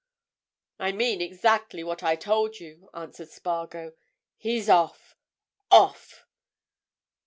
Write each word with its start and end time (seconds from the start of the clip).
"I 0.79 0.93
mean 0.93 1.21
exactly 1.21 1.83
what 1.83 2.01
I 2.01 2.15
told 2.15 2.59
you," 2.59 2.89
answered 2.91 3.29
Spargo. 3.29 3.93
"He's 4.35 4.67
off! 4.67 5.15
Off!" 5.69 6.25